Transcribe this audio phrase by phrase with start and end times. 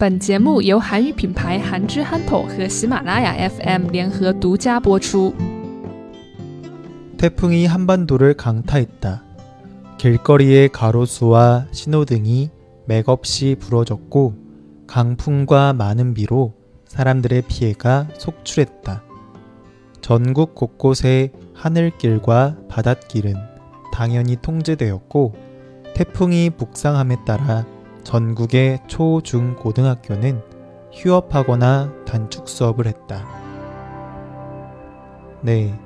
[0.00, 5.34] 本节目由韩语品牌韩之憨头和喜马拉雅 FM 联合独家播出。
[7.18, 9.22] 태풍이 한반도를 강타했다.
[9.98, 12.48] 길거리의 가로수와 신호등이
[12.86, 14.32] 맥없이 부러졌고
[14.86, 16.54] 강풍과 많은 비로
[16.86, 19.02] 사람들의 피해가 속출했다.
[20.00, 23.34] 전국 곳곳의 하늘길과 바닷길은
[23.92, 25.34] 당연히 통제되었고
[25.94, 27.66] 태풍이 북상함에 따라
[28.05, 30.41] 전국의 초, 중, 고등학교는
[30.93, 33.27] 휴업하거나 단축 수업을 했다.
[35.41, 35.77] 네.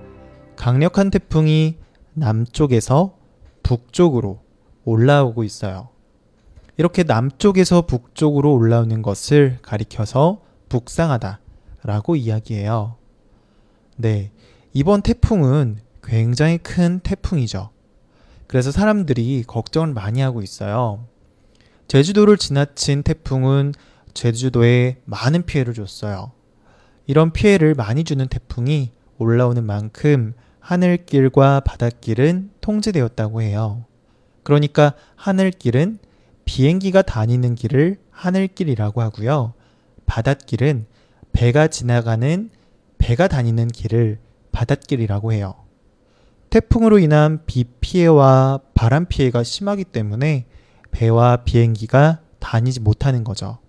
[0.57, 1.77] 강력한 태풍이
[2.13, 3.15] 남쪽에서
[3.63, 4.41] 북쪽으로
[4.83, 5.87] 올라오고 있어요.
[6.75, 11.39] 이렇게 남쪽에서 북쪽으로 올라오는 것을 가리켜서 북상하다
[11.83, 12.95] 라고 이야기해요.
[13.95, 14.31] 네.
[14.73, 17.69] 이번 태풍은 굉장히 큰 태풍이죠.
[18.47, 21.05] 그래서 사람들이 걱정을 많이 하고 있어요.
[21.89, 23.73] 제주도를 지나친 태풍은
[24.13, 26.31] 제주도에 많은 피해를 줬어요.
[27.07, 33.85] 이런 피해를 많이 주는 태풍이 올라오는 만큼 하늘길과 바닷길은 통제되었다고 해요.
[34.43, 35.97] 그러니까 하늘길은
[36.45, 39.55] 비행기가 다니는 길을 하늘길이라고 하고요.
[40.05, 40.85] 바닷길은
[41.31, 42.51] 배가 지나가는
[42.99, 44.19] 배가 다니는 길을
[44.51, 45.55] 바닷길이라고 해요.
[46.51, 50.45] 태풍으로 인한 비 피해와 바람 피해가 심하기 때문에
[50.91, 53.59] 배와 비행기가 다니지 못하는 거죠.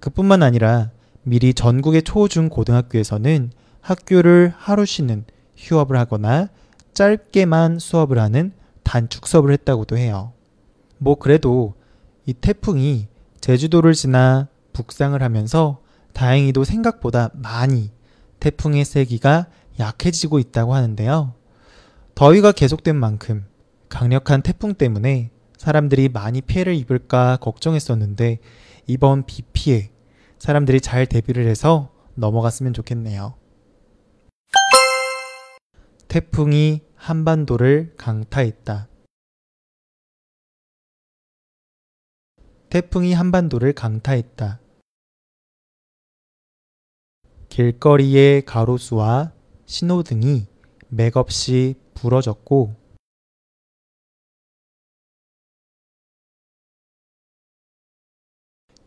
[0.00, 0.90] 그뿐만 아니라
[1.22, 3.50] 미리 전국의 초, 중, 고등학교에서는
[3.80, 5.24] 학교를 하루 쉬는
[5.56, 6.48] 휴업을 하거나
[6.94, 10.32] 짧게만 수업을 하는 단축 수업을 했다고도 해요.
[10.98, 11.74] 뭐 그래도
[12.26, 13.08] 이 태풍이
[13.40, 15.80] 제주도를 지나 북상을 하면서
[16.12, 17.90] 다행히도 생각보다 많이
[18.40, 19.46] 태풍의 세기가
[19.78, 21.34] 약해지고 있다고 하는데요.
[22.14, 23.46] 더위가 계속된 만큼
[23.88, 28.38] 강력한 태풍 때문에 사람들이 많이 피해를 입을까 걱정했었는데
[28.86, 29.90] 이번 비 피해
[30.38, 33.34] 사람들이 잘 대비를 해서 넘어갔으면 좋겠네요.
[36.06, 38.88] 태풍이 한반도를 강타했다.
[42.70, 44.60] 태풍이 한반도를 강타했다.
[47.48, 49.32] 길거리의 가로수와
[49.66, 50.46] 신호등이
[50.88, 52.77] 맥없이 부러졌고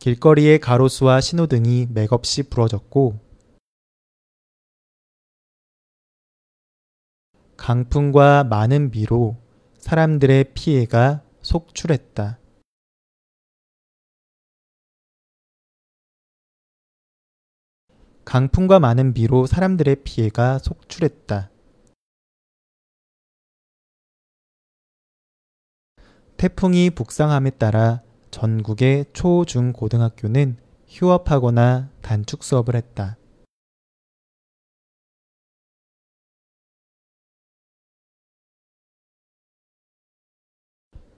[0.01, 3.19] 길거리의 가로수와 신호등이 맥없이 부러졌고
[7.55, 9.37] 강풍과 많은 비로
[9.77, 12.39] 사람들의 피해가 속출했다.
[18.25, 21.51] 강풍과 많은 비로 사람들의 피해가 속출했다.
[26.37, 33.17] 태풍이 북상함에 따라 전국의 초, 중, 고등학교는 휴업하거나 단축 수업을 했다.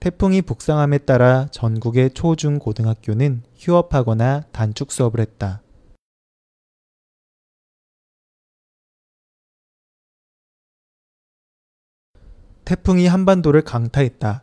[0.00, 5.62] 태풍이 북상함에 따라 전국의 초, 중, 고등학교는 휴업하거나 단축 수업을 했다.
[12.66, 14.42] 태풍이 한반도를 강타했다.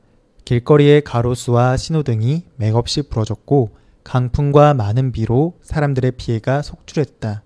[0.51, 3.69] 길거리의 가로수와 신호등이 맥없이 부러졌고
[4.03, 7.41] 강풍과 많은 비로 사람들의 피해가 속출했다.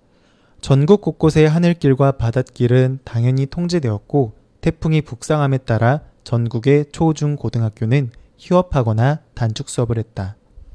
[0.60, 9.68] 전국 곳곳의 하늘길과 바닷길은 당연히 통제되었고 태풍이 북상함에 따라 전국의 초, 중, 고등학교는 휴업하거나 단축
[9.68, 10.34] 수업을 했다.